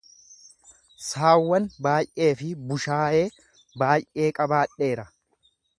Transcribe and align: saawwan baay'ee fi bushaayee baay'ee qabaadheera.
saawwan 1.07 1.67
baay'ee 1.87 2.31
fi 2.41 2.49
bushaayee 2.71 3.29
baay'ee 3.83 4.35
qabaadheera. 4.41 5.09